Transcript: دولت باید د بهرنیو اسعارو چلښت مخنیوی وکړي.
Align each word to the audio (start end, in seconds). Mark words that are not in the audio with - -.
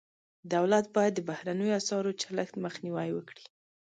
دولت 0.53 0.85
باید 0.95 1.13
د 1.15 1.19
بهرنیو 1.29 1.77
اسعارو 1.79 2.17
چلښت 2.21 2.55
مخنیوی 2.65 3.09
وکړي. 3.13 3.45